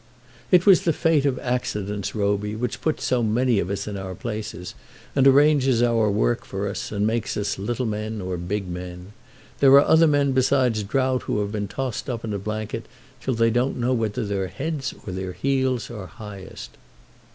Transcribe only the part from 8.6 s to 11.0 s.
men. There are other men besides